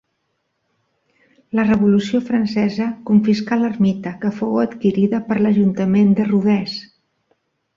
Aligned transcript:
La 1.59 1.65
Revolució 1.67 2.21
francesa 2.31 2.87
confiscà 3.11 3.59
l'ermita, 3.61 4.15
que 4.25 4.33
fou 4.41 4.59
adquirida 4.65 5.21
per 5.29 5.41
l'ajuntament 5.43 6.11
de 6.23 6.27
Rodès. 6.33 6.75